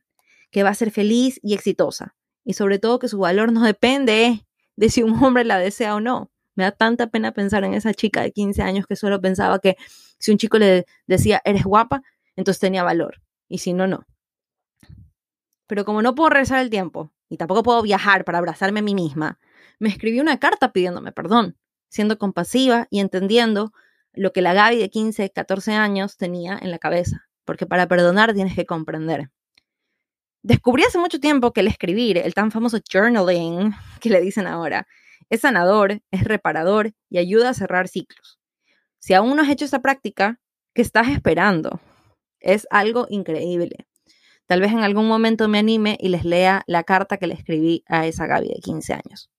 que 0.51 0.63
va 0.63 0.71
a 0.71 0.75
ser 0.75 0.91
feliz 0.91 1.39
y 1.43 1.55
exitosa. 1.55 2.15
Y 2.45 2.55
sobre 2.55 2.79
todo 2.79 2.99
que 2.99 3.09
su 3.09 3.19
valor 3.19 3.53
no 3.53 3.63
depende 3.63 4.47
de 4.77 4.89
si 4.89 5.03
un 5.03 5.23
hombre 5.23 5.45
la 5.45 5.59
desea 5.59 5.95
o 5.95 6.01
no. 6.01 6.31
Me 6.55 6.65
da 6.65 6.73
tanta 6.73 7.09
pena 7.09 7.33
pensar 7.33 7.65
en 7.65 7.75
esa 7.75 7.93
chica 7.93 8.23
de 8.23 8.33
15 8.33 8.63
años 8.63 8.87
que 8.87 8.97
solo 8.97 9.21
pensaba 9.21 9.59
que 9.59 9.77
si 10.19 10.31
un 10.31 10.39
chico 10.39 10.59
le 10.59 10.87
decía, 11.07 11.43
eres 11.45 11.65
guapa, 11.65 12.03
entonces 12.35 12.61
tenía 12.61 12.83
valor. 12.83 13.21
Y 13.49 13.59
si 13.59 13.75
no, 13.75 13.87
no. 13.87 14.07
Pero 15.67 15.85
como 15.85 16.03
no 16.03 16.15
puedo 16.15 16.31
regresar 16.31 16.61
el 16.61 16.71
tiempo 16.71 17.13
y 17.29 17.37
tampoco 17.37 17.63
puedo 17.63 17.83
viajar 17.83 18.25
para 18.25 18.39
abrazarme 18.39 18.81
a 18.81 18.83
mí 18.83 18.95
misma, 18.95 19.39
me 19.79 19.89
escribí 19.89 20.21
una 20.21 20.39
carta 20.39 20.73
pidiéndome 20.73 21.13
perdón, 21.13 21.57
siendo 21.89 22.19
compasiva 22.19 22.87
y 22.91 23.01
entendiendo 23.01 23.73
lo 24.13 24.33
que 24.33 24.43
la 24.43 24.55
Gaby 24.55 24.79
de 24.79 24.91
15, 24.91 25.31
14 25.31 25.73
años 25.73 26.17
tenía 26.17 26.59
en 26.61 26.71
la 26.71 26.79
cabeza, 26.79 27.29
porque 27.45 27.67
para 27.67 27.87
perdonar 27.87 28.33
tienes 28.35 28.55
que 28.55 28.67
comprender. 28.67 29.31
Descubrí 30.43 30.85
hace 30.85 30.99
mucho 30.99 31.19
tiempo 31.19 31.53
que 31.53 31.61
el 31.61 31.67
escribir, 31.67 32.19
el 32.19 32.33
tan 32.33 32.51
famoso 32.51 32.79
journaling 32.91 33.75
que 34.01 34.11
le 34.11 34.21
dicen 34.21 34.47
ahora, 34.47 34.87
es 35.29 35.41
sanador, 35.41 36.03
es 36.11 36.25
reparador 36.25 36.93
y 37.11 37.19
ayuda 37.19 37.51
a 37.51 37.55
cerrar 37.55 37.89
ciclos. 37.89 38.39
Si 38.99 39.15
aún 39.15 39.37
no 39.37 39.43
has 39.43 39.49
hecho 39.49 39.65
esa 39.65 39.83
práctica, 39.83 40.41
¿qué 40.75 40.83
estás 40.83 41.09
esperando? 41.09 41.81
Es 42.41 42.67
algo 42.71 43.07
increíble. 43.11 43.87
Tal 44.47 44.61
vez 44.61 44.73
en 44.73 44.81
algún 44.81 45.09
momento 45.09 45.49
me 45.49 45.59
anime 45.59 45.99
y 46.01 46.09
les 46.09 46.25
lea 46.25 46.63
la 46.67 46.85
carta 46.85 47.17
que 47.17 47.27
le 47.27 47.35
escribí 47.35 47.85
a 47.89 48.07
esa 48.07 48.27
Gaby 48.27 48.49
de 48.49 48.61
15 48.61 48.95
años. 48.95 49.31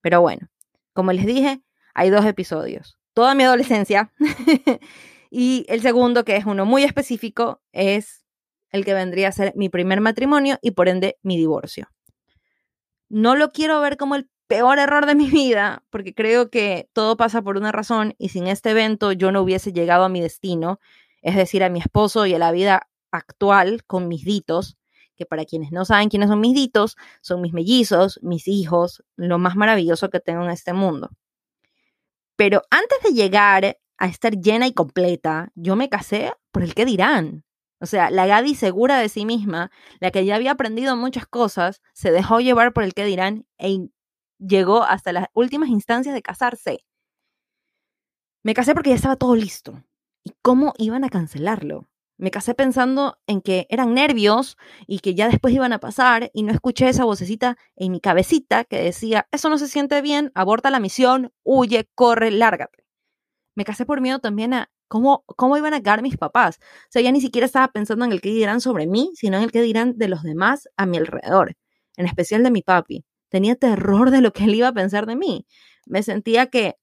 Pero 0.00 0.20
bueno, 0.20 0.48
como 0.92 1.12
les 1.12 1.26
dije, 1.26 1.60
hay 1.94 2.10
dos 2.10 2.24
episodios. 2.24 2.98
Toda 3.12 3.34
mi 3.34 3.42
adolescencia 3.42 4.12
y 5.30 5.66
el 5.68 5.80
segundo, 5.82 6.24
que 6.24 6.36
es 6.36 6.46
uno 6.46 6.64
muy 6.64 6.84
específico, 6.84 7.60
es 7.72 8.24
el 8.70 8.84
que 8.84 8.94
vendría 8.94 9.28
a 9.28 9.32
ser 9.32 9.52
mi 9.56 9.68
primer 9.68 10.00
matrimonio 10.00 10.58
y 10.62 10.72
por 10.72 10.88
ende 10.88 11.18
mi 11.22 11.36
divorcio. 11.36 11.88
No 13.08 13.34
lo 13.34 13.50
quiero 13.50 13.80
ver 13.80 13.96
como 13.96 14.14
el 14.14 14.28
peor 14.46 14.78
error 14.78 15.06
de 15.06 15.14
mi 15.14 15.28
vida, 15.28 15.84
porque 15.90 16.14
creo 16.14 16.50
que 16.50 16.88
todo 16.92 17.16
pasa 17.16 17.42
por 17.42 17.56
una 17.56 17.72
razón 17.72 18.14
y 18.18 18.28
sin 18.28 18.46
este 18.46 18.70
evento 18.70 19.12
yo 19.12 19.32
no 19.32 19.42
hubiese 19.42 19.72
llegado 19.72 20.04
a 20.04 20.08
mi 20.08 20.20
destino, 20.20 20.78
es 21.22 21.34
decir, 21.34 21.64
a 21.64 21.68
mi 21.68 21.80
esposo 21.80 22.26
y 22.26 22.34
a 22.34 22.38
la 22.38 22.52
vida 22.52 22.88
actual 23.16 23.84
con 23.84 24.08
mis 24.08 24.24
ditos, 24.24 24.76
que 25.16 25.26
para 25.26 25.44
quienes 25.44 25.72
no 25.72 25.84
saben 25.84 26.08
quiénes 26.08 26.28
son 26.28 26.40
mis 26.40 26.54
ditos, 26.54 26.96
son 27.22 27.40
mis 27.40 27.52
mellizos, 27.52 28.20
mis 28.22 28.48
hijos, 28.48 29.02
lo 29.16 29.38
más 29.38 29.56
maravilloso 29.56 30.10
que 30.10 30.20
tengo 30.20 30.44
en 30.44 30.50
este 30.50 30.72
mundo. 30.72 31.10
Pero 32.36 32.62
antes 32.70 32.98
de 33.02 33.12
llegar 33.12 33.78
a 33.98 34.06
estar 34.06 34.34
llena 34.36 34.66
y 34.66 34.74
completa, 34.74 35.50
yo 35.54 35.74
me 35.74 35.88
casé 35.88 36.32
por 36.52 36.62
el 36.62 36.74
que 36.74 36.84
dirán. 36.84 37.44
O 37.80 37.86
sea, 37.86 38.10
la 38.10 38.26
Gaby 38.26 38.54
segura 38.54 38.98
de 38.98 39.08
sí 39.08 39.24
misma, 39.24 39.70
la 40.00 40.10
que 40.10 40.24
ya 40.24 40.36
había 40.36 40.52
aprendido 40.52 40.96
muchas 40.96 41.26
cosas, 41.26 41.82
se 41.92 42.10
dejó 42.10 42.40
llevar 42.40 42.72
por 42.72 42.84
el 42.84 42.94
que 42.94 43.04
dirán 43.04 43.46
e 43.58 43.88
llegó 44.38 44.82
hasta 44.82 45.12
las 45.12 45.26
últimas 45.34 45.68
instancias 45.68 46.14
de 46.14 46.22
casarse. 46.22 46.84
Me 48.42 48.54
casé 48.54 48.74
porque 48.74 48.90
ya 48.90 48.96
estaba 48.96 49.16
todo 49.16 49.34
listo. 49.34 49.82
¿Y 50.24 50.32
cómo 50.42 50.72
iban 50.78 51.04
a 51.04 51.08
cancelarlo? 51.08 51.88
Me 52.18 52.30
casé 52.30 52.54
pensando 52.54 53.18
en 53.26 53.42
que 53.42 53.66
eran 53.68 53.92
nervios 53.92 54.56
y 54.86 55.00
que 55.00 55.14
ya 55.14 55.28
después 55.28 55.52
iban 55.52 55.72
a 55.74 55.80
pasar 55.80 56.30
y 56.32 56.44
no 56.44 56.52
escuché 56.52 56.88
esa 56.88 57.04
vocecita 57.04 57.58
en 57.76 57.92
mi 57.92 58.00
cabecita 58.00 58.64
que 58.64 58.80
decía, 58.82 59.28
eso 59.32 59.50
no 59.50 59.58
se 59.58 59.68
siente 59.68 60.00
bien, 60.00 60.32
aborta 60.34 60.70
la 60.70 60.80
misión, 60.80 61.32
huye, 61.42 61.90
corre, 61.94 62.30
lárgate. 62.30 62.84
Me 63.54 63.64
casé 63.64 63.84
por 63.84 64.00
miedo 64.00 64.18
también 64.18 64.54
a 64.54 64.70
cómo, 64.88 65.24
cómo 65.26 65.56
iban 65.58 65.74
a 65.74 65.80
quedar 65.80 66.02
mis 66.02 66.16
papás. 66.16 66.58
O 66.60 66.88
sea, 66.90 67.02
ya 67.02 67.12
ni 67.12 67.20
siquiera 67.20 67.44
estaba 67.44 67.68
pensando 67.68 68.04
en 68.06 68.12
el 68.12 68.20
que 68.22 68.30
dirán 68.30 68.60
sobre 68.62 68.86
mí, 68.86 69.10
sino 69.14 69.36
en 69.36 69.42
el 69.42 69.52
que 69.52 69.60
dirán 69.62 69.98
de 69.98 70.08
los 70.08 70.22
demás 70.22 70.68
a 70.76 70.86
mi 70.86 70.96
alrededor, 70.96 71.56
en 71.96 72.06
especial 72.06 72.42
de 72.42 72.50
mi 72.50 72.62
papi. 72.62 73.04
Tenía 73.28 73.56
terror 73.56 74.10
de 74.10 74.22
lo 74.22 74.32
que 74.32 74.44
él 74.44 74.54
iba 74.54 74.68
a 74.68 74.72
pensar 74.72 75.06
de 75.06 75.16
mí. 75.16 75.46
Me 75.84 76.02
sentía 76.02 76.46
que 76.46 76.76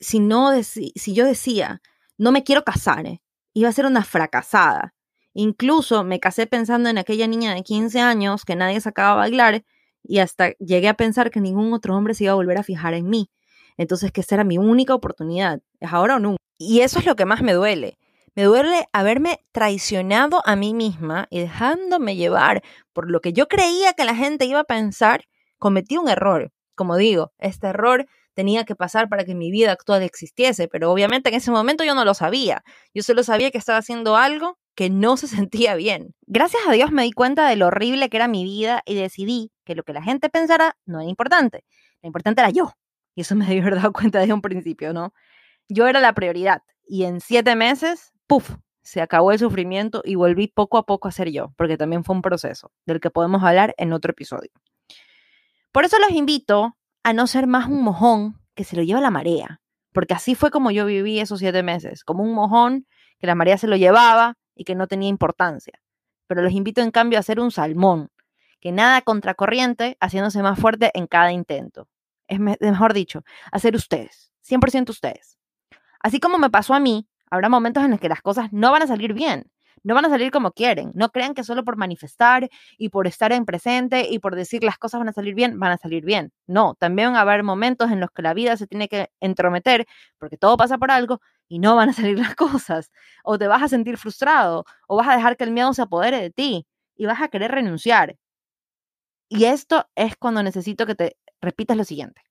si, 0.00 0.20
no 0.20 0.50
si 0.62 1.14
yo 1.14 1.26
decía, 1.26 1.82
no 2.16 2.32
me 2.32 2.44
quiero 2.44 2.64
casar, 2.64 3.06
eh, 3.06 3.20
iba 3.54 3.68
a 3.68 3.72
ser 3.72 3.86
una 3.86 4.04
fracasada. 4.04 4.94
Incluso 5.32 6.04
me 6.04 6.20
casé 6.20 6.46
pensando 6.46 6.88
en 6.88 6.98
aquella 6.98 7.26
niña 7.26 7.54
de 7.54 7.62
15 7.62 8.00
años 8.00 8.44
que 8.44 8.56
nadie 8.56 8.80
sacaba 8.80 9.12
a 9.12 9.16
bailar 9.16 9.64
y 10.02 10.18
hasta 10.18 10.50
llegué 10.58 10.88
a 10.88 10.94
pensar 10.94 11.30
que 11.30 11.40
ningún 11.40 11.72
otro 11.72 11.96
hombre 11.96 12.14
se 12.14 12.24
iba 12.24 12.32
a 12.32 12.36
volver 12.36 12.58
a 12.58 12.62
fijar 12.62 12.94
en 12.94 13.08
mí. 13.08 13.30
Entonces 13.76 14.12
que 14.12 14.20
esa 14.20 14.36
era 14.36 14.44
mi 14.44 14.58
única 14.58 14.94
oportunidad. 14.94 15.60
¿Es 15.80 15.92
ahora 15.92 16.16
o 16.16 16.18
nunca? 16.18 16.38
Y 16.58 16.80
eso 16.80 16.98
es 16.98 17.06
lo 17.06 17.16
que 17.16 17.24
más 17.24 17.42
me 17.42 17.52
duele. 17.52 17.98
Me 18.36 18.44
duele 18.44 18.86
haberme 18.92 19.44
traicionado 19.52 20.42
a 20.44 20.56
mí 20.56 20.74
misma 20.74 21.26
y 21.30 21.40
dejándome 21.40 22.16
llevar 22.16 22.62
por 22.92 23.10
lo 23.10 23.20
que 23.20 23.32
yo 23.32 23.46
creía 23.48 23.92
que 23.92 24.04
la 24.04 24.14
gente 24.14 24.44
iba 24.44 24.60
a 24.60 24.64
pensar, 24.64 25.24
cometí 25.58 25.96
un 25.96 26.08
error. 26.08 26.52
Como 26.74 26.96
digo, 26.96 27.32
este 27.38 27.68
error 27.68 28.06
tenía 28.34 28.64
que 28.64 28.76
pasar 28.76 29.08
para 29.08 29.24
que 29.24 29.34
mi 29.34 29.50
vida 29.50 29.72
actual 29.72 30.02
existiese, 30.02 30.68
pero 30.68 30.90
obviamente 30.90 31.30
en 31.30 31.36
ese 31.36 31.50
momento 31.50 31.84
yo 31.84 31.94
no 31.94 32.04
lo 32.04 32.14
sabía. 32.14 32.62
Yo 32.92 33.02
solo 33.02 33.22
sabía 33.22 33.50
que 33.50 33.58
estaba 33.58 33.78
haciendo 33.78 34.16
algo 34.16 34.58
que 34.74 34.90
no 34.90 35.16
se 35.16 35.28
sentía 35.28 35.74
bien. 35.74 36.14
Gracias 36.26 36.62
a 36.68 36.72
Dios 36.72 36.92
me 36.92 37.04
di 37.04 37.12
cuenta 37.12 37.48
de 37.48 37.56
lo 37.56 37.68
horrible 37.68 38.08
que 38.08 38.16
era 38.16 38.28
mi 38.28 38.44
vida 38.44 38.82
y 38.84 38.94
decidí 38.94 39.52
que 39.64 39.74
lo 39.74 39.84
que 39.84 39.92
la 39.92 40.02
gente 40.02 40.28
pensara 40.28 40.76
no 40.84 41.00
era 41.00 41.08
importante. 41.08 41.64
Lo 42.02 42.08
importante 42.08 42.40
era 42.42 42.50
yo. 42.50 42.72
Y 43.14 43.22
eso 43.22 43.34
me 43.34 43.46
haber 43.46 43.76
dado 43.76 43.92
cuenta 43.92 44.18
desde 44.20 44.34
un 44.34 44.42
principio, 44.42 44.92
¿no? 44.92 45.14
Yo 45.68 45.86
era 45.86 46.00
la 46.00 46.12
prioridad. 46.12 46.62
Y 46.86 47.04
en 47.04 47.20
siete 47.20 47.56
meses, 47.56 48.12
¡puf! 48.26 48.56
Se 48.82 49.00
acabó 49.00 49.32
el 49.32 49.38
sufrimiento 49.38 50.02
y 50.04 50.14
volví 50.14 50.48
poco 50.48 50.76
a 50.76 50.84
poco 50.84 51.08
a 51.08 51.10
ser 51.10 51.30
yo, 51.30 51.54
porque 51.56 51.78
también 51.78 52.04
fue 52.04 52.14
un 52.14 52.20
proceso 52.20 52.70
del 52.84 53.00
que 53.00 53.08
podemos 53.08 53.42
hablar 53.42 53.74
en 53.78 53.94
otro 53.94 54.10
episodio. 54.10 54.50
Por 55.72 55.86
eso 55.86 55.98
los 55.98 56.10
invito 56.10 56.76
a 57.04 57.12
no 57.12 57.26
ser 57.26 57.46
más 57.46 57.68
un 57.68 57.82
mojón 57.82 58.40
que 58.54 58.64
se 58.64 58.76
lo 58.76 58.82
lleva 58.82 59.00
la 59.00 59.10
marea, 59.10 59.60
porque 59.92 60.14
así 60.14 60.34
fue 60.34 60.50
como 60.50 60.70
yo 60.70 60.86
viví 60.86 61.20
esos 61.20 61.38
siete 61.38 61.62
meses, 61.62 62.02
como 62.02 62.24
un 62.24 62.34
mojón 62.34 62.86
que 63.18 63.26
la 63.26 63.34
marea 63.34 63.58
se 63.58 63.68
lo 63.68 63.76
llevaba 63.76 64.36
y 64.54 64.64
que 64.64 64.74
no 64.74 64.88
tenía 64.88 65.08
importancia. 65.08 65.80
Pero 66.26 66.42
los 66.42 66.52
invito 66.52 66.80
en 66.80 66.90
cambio 66.90 67.18
a 67.18 67.22
ser 67.22 67.40
un 67.40 67.50
salmón, 67.50 68.10
que 68.58 68.72
nada 68.72 69.02
contracorriente, 69.02 69.98
haciéndose 70.00 70.42
más 70.42 70.58
fuerte 70.58 70.90
en 70.94 71.06
cada 71.06 71.30
intento. 71.30 71.88
Es 72.26 72.40
mejor 72.40 72.94
dicho, 72.94 73.22
a 73.52 73.58
ser 73.58 73.76
ustedes, 73.76 74.32
100% 74.48 74.88
ustedes. 74.88 75.38
Así 76.00 76.20
como 76.20 76.38
me 76.38 76.48
pasó 76.48 76.72
a 76.72 76.80
mí, 76.80 77.06
habrá 77.30 77.50
momentos 77.50 77.84
en 77.84 77.90
los 77.90 78.00
que 78.00 78.08
las 78.08 78.22
cosas 78.22 78.50
no 78.50 78.72
van 78.72 78.82
a 78.82 78.86
salir 78.86 79.12
bien, 79.12 79.52
no 79.84 79.94
van 79.94 80.06
a 80.06 80.08
salir 80.08 80.30
como 80.32 80.52
quieren. 80.52 80.90
No 80.94 81.10
crean 81.10 81.34
que 81.34 81.44
solo 81.44 81.62
por 81.62 81.76
manifestar 81.76 82.48
y 82.78 82.88
por 82.88 83.06
estar 83.06 83.32
en 83.32 83.44
presente 83.44 84.08
y 84.10 84.18
por 84.18 84.34
decir 84.34 84.64
las 84.64 84.78
cosas 84.78 84.98
van 84.98 85.10
a 85.10 85.12
salir 85.12 85.34
bien, 85.34 85.60
van 85.60 85.72
a 85.72 85.76
salir 85.76 86.04
bien. 86.04 86.32
No, 86.46 86.74
también 86.74 87.08
van 87.08 87.16
a 87.16 87.20
haber 87.20 87.42
momentos 87.42 87.90
en 87.92 88.00
los 88.00 88.10
que 88.10 88.22
la 88.22 88.34
vida 88.34 88.56
se 88.56 88.66
tiene 88.66 88.88
que 88.88 89.10
entrometer 89.20 89.86
porque 90.18 90.38
todo 90.38 90.56
pasa 90.56 90.78
por 90.78 90.90
algo 90.90 91.20
y 91.48 91.58
no 91.58 91.76
van 91.76 91.90
a 91.90 91.92
salir 91.92 92.18
las 92.18 92.34
cosas. 92.34 92.90
O 93.22 93.38
te 93.38 93.46
vas 93.46 93.62
a 93.62 93.68
sentir 93.68 93.98
frustrado 93.98 94.64
o 94.88 94.96
vas 94.96 95.08
a 95.08 95.16
dejar 95.16 95.36
que 95.36 95.44
el 95.44 95.52
miedo 95.52 95.72
se 95.74 95.82
apodere 95.82 96.20
de 96.20 96.30
ti 96.30 96.66
y 96.96 97.06
vas 97.06 97.20
a 97.20 97.28
querer 97.28 97.52
renunciar. 97.52 98.16
Y 99.28 99.44
esto 99.44 99.86
es 99.94 100.16
cuando 100.16 100.42
necesito 100.42 100.86
que 100.86 100.94
te 100.94 101.16
repitas 101.42 101.76
lo 101.76 101.84
siguiente. 101.84 102.22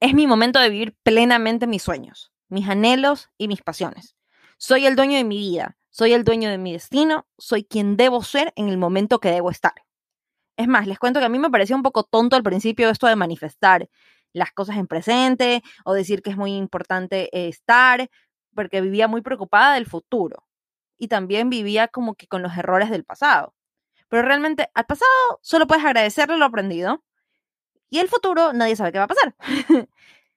Es 0.00 0.14
mi 0.14 0.26
momento 0.26 0.58
de 0.58 0.70
vivir 0.70 0.96
plenamente 1.02 1.66
mis 1.66 1.82
sueños, 1.82 2.32
mis 2.48 2.68
anhelos 2.68 3.28
y 3.36 3.48
mis 3.48 3.62
pasiones. 3.62 4.16
Soy 4.56 4.86
el 4.86 4.96
dueño 4.96 5.16
de 5.16 5.24
mi 5.24 5.38
vida, 5.38 5.76
soy 5.92 6.14
el 6.14 6.24
dueño 6.24 6.48
de 6.48 6.56
mi 6.56 6.72
destino, 6.72 7.26
soy 7.38 7.64
quien 7.64 7.98
debo 7.98 8.22
ser 8.22 8.52
en 8.56 8.70
el 8.70 8.78
momento 8.78 9.20
que 9.20 9.30
debo 9.30 9.50
estar. 9.50 9.74
Es 10.56 10.66
más, 10.66 10.86
les 10.86 10.98
cuento 10.98 11.20
que 11.20 11.26
a 11.26 11.28
mí 11.28 11.38
me 11.38 11.50
parecía 11.50 11.76
un 11.76 11.82
poco 11.82 12.02
tonto 12.02 12.34
al 12.34 12.42
principio 12.42 12.88
esto 12.88 13.06
de 13.06 13.14
manifestar 13.14 13.88
las 14.32 14.52
cosas 14.52 14.78
en 14.78 14.86
presente 14.86 15.62
o 15.84 15.92
decir 15.92 16.22
que 16.22 16.30
es 16.30 16.36
muy 16.38 16.54
importante 16.56 17.28
estar, 17.46 18.08
porque 18.54 18.80
vivía 18.80 19.06
muy 19.06 19.20
preocupada 19.20 19.74
del 19.74 19.86
futuro 19.86 20.46
y 20.98 21.08
también 21.08 21.50
vivía 21.50 21.88
como 21.88 22.14
que 22.14 22.26
con 22.26 22.42
los 22.42 22.56
errores 22.56 22.88
del 22.88 23.04
pasado. 23.04 23.54
Pero 24.08 24.22
realmente 24.22 24.70
al 24.74 24.86
pasado 24.86 25.10
solo 25.42 25.66
puedes 25.66 25.84
agradecerle 25.84 26.38
lo 26.38 26.46
aprendido 26.46 27.04
y 27.90 27.98
el 27.98 28.08
futuro 28.08 28.54
nadie 28.54 28.76
sabe 28.76 28.92
qué 28.92 28.98
va 28.98 29.04
a 29.04 29.08
pasar. 29.08 29.34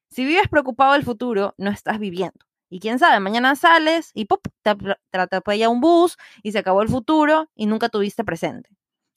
si 0.10 0.26
vives 0.26 0.50
preocupado 0.50 0.94
del 0.94 1.04
futuro, 1.04 1.56
no 1.58 1.72
estás 1.72 1.98
viviendo. 1.98 2.46
Y 2.76 2.82
quién 2.82 3.00
sabe, 3.00 3.22
mañana 3.22 3.56
sales 3.56 4.12
y 4.14 4.26
¡pop! 4.26 4.46
te, 4.62 4.76
atropella 5.14 5.70
un 5.70 5.80
bus 5.80 6.18
y 6.44 6.52
se 6.52 6.60
acabó 6.60 6.82
el 6.82 6.90
futuro 6.90 7.50
y 7.56 7.68
nunca 7.68 7.88
tuviste 7.88 8.26
presente. 8.26 8.70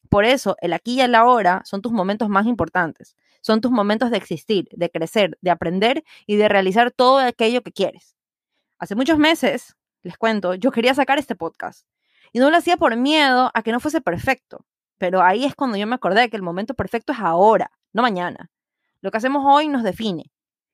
Por 0.08 0.24
eso, 0.24 0.54
el 0.60 0.72
aquí 0.72 0.92
y 0.92 1.00
el 1.00 1.16
ahora 1.16 1.62
son 1.64 1.82
tus 1.82 1.90
momentos 1.90 2.28
más 2.28 2.46
importantes. 2.46 3.16
Son 3.40 3.60
tus 3.60 3.72
momentos 3.72 4.12
de 4.12 4.16
existir, 4.16 4.68
de 4.70 4.90
crecer, 4.90 5.36
de 5.40 5.50
aprender 5.50 6.04
y 6.24 6.36
de 6.36 6.48
realizar 6.48 6.92
todo 6.92 7.18
aquello 7.18 7.64
que 7.64 7.72
quieres. 7.72 8.14
Hace 8.78 8.94
muchos 8.94 9.18
meses, 9.18 9.74
les 10.02 10.16
cuento, 10.16 10.54
yo 10.54 10.70
quería 10.70 10.94
sacar 10.94 11.18
este 11.18 11.34
podcast. 11.34 11.84
Y 12.32 12.38
no 12.38 12.50
lo 12.50 12.58
hacía 12.58 12.76
por 12.76 12.94
miedo 12.94 13.50
a 13.54 13.62
que 13.64 13.72
no 13.72 13.80
fuese 13.80 14.00
perfecto. 14.00 14.66
Pero 14.98 15.20
ahí 15.20 15.44
es 15.44 15.56
cuando 15.56 15.76
yo 15.76 15.88
me 15.88 15.96
acordé 15.96 16.30
que 16.30 16.36
el 16.36 16.42
momento 16.42 16.74
perfecto 16.74 17.12
es 17.12 17.18
ahora, 17.18 17.72
no 17.92 18.02
mañana. 18.02 18.52
Lo 19.00 19.10
que 19.10 19.18
hacemos 19.18 19.42
hoy 19.44 19.66
nos 19.66 19.82
define. 19.82 20.30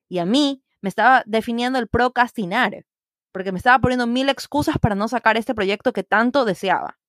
Y 0.07 0.19
a 0.19 0.25
mí 0.25 0.61
me 0.85 0.89
estaba 0.89 1.23
definiendo 1.25 1.79
el 1.79 1.87
procrastinar, 1.87 2.85
porque 3.31 3.51
me 3.51 3.57
estaba 3.57 3.79
poniendo 3.79 4.05
mil 4.05 4.29
excusas 4.29 4.77
para 4.77 4.93
no 4.93 5.07
sacar 5.07 5.35
este 5.35 5.55
proyecto 5.55 5.93
que 5.93 6.03
tanto 6.03 6.45
deseaba. 6.45 6.99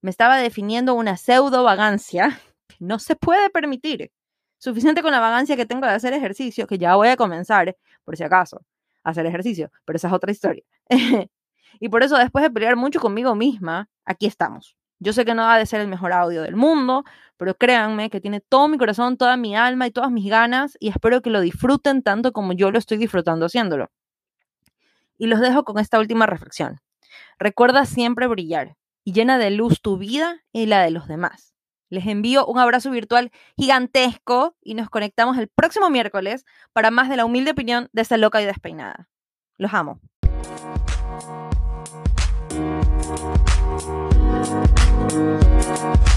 Me 0.00 0.08
estaba 0.08 0.38
definiendo 0.38 0.94
una 0.94 1.18
pseudo 1.18 1.62
vagancia 1.62 2.40
que 2.68 2.76
no 2.80 2.98
se 2.98 3.14
puede 3.14 3.50
permitir. 3.50 4.10
Suficiente 4.56 5.02
con 5.02 5.12
la 5.12 5.20
vagancia 5.20 5.56
que 5.56 5.66
tengo 5.66 5.86
de 5.86 5.92
hacer 5.92 6.14
ejercicio, 6.14 6.66
que 6.66 6.78
ya 6.78 6.96
voy 6.96 7.08
a 7.08 7.18
comenzar, 7.18 7.76
por 8.02 8.16
si 8.16 8.24
acaso, 8.24 8.64
a 9.04 9.10
hacer 9.10 9.26
ejercicio, 9.26 9.70
pero 9.84 9.98
esa 9.98 10.08
es 10.08 10.14
otra 10.14 10.32
historia. 10.32 10.64
y 11.80 11.88
por 11.90 12.02
eso, 12.02 12.16
después 12.16 12.42
de 12.42 12.50
pelear 12.50 12.76
mucho 12.76 12.98
conmigo 12.98 13.34
misma, 13.34 13.90
aquí 14.06 14.24
estamos, 14.24 14.74
Yo 15.02 15.12
sé 15.12 15.24
que 15.24 15.34
no 15.34 15.50
ha 15.50 15.58
de 15.58 15.66
ser 15.66 15.80
el 15.80 15.88
mejor 15.88 16.12
audio 16.12 16.42
del 16.42 16.54
mundo, 16.54 17.04
pero 17.36 17.56
créanme 17.56 18.08
que 18.08 18.20
tiene 18.20 18.40
todo 18.40 18.68
mi 18.68 18.78
corazón, 18.78 19.16
toda 19.16 19.36
mi 19.36 19.56
alma 19.56 19.88
y 19.88 19.90
todas 19.90 20.12
mis 20.12 20.30
ganas 20.30 20.76
y 20.78 20.90
espero 20.90 21.22
que 21.22 21.30
lo 21.30 21.40
disfruten 21.40 22.04
tanto 22.04 22.32
como 22.32 22.52
yo 22.52 22.70
lo 22.70 22.78
estoy 22.78 22.98
disfrutando 22.98 23.46
haciéndolo. 23.46 23.90
Y 25.18 25.26
los 25.26 25.40
dejo 25.40 25.64
con 25.64 25.80
esta 25.80 25.98
última 25.98 26.26
reflexión. 26.26 26.80
Recuerda 27.36 27.84
siempre 27.84 28.28
brillar 28.28 28.76
y 29.02 29.12
llena 29.12 29.38
de 29.38 29.50
luz 29.50 29.82
tu 29.82 29.98
vida 29.98 30.44
y 30.52 30.66
la 30.66 30.82
de 30.82 30.92
los 30.92 31.08
demás. 31.08 31.52
Les 31.88 32.06
envío 32.06 32.46
un 32.46 32.60
abrazo 32.60 32.92
virtual 32.92 33.32
gigantesco 33.56 34.56
y 34.62 34.74
nos 34.74 34.88
conectamos 34.88 35.36
el 35.36 35.48
próximo 35.48 35.90
miércoles 35.90 36.44
para 36.72 36.92
más 36.92 37.08
de 37.08 37.16
la 37.16 37.24
humilde 37.24 37.50
opinión 37.50 37.88
de 37.92 38.02
esta 38.02 38.18
loca 38.18 38.40
y 38.40 38.44
despeinada. 38.44 39.08
Los 39.58 39.74
amo. 39.74 40.00
Música 45.02 46.11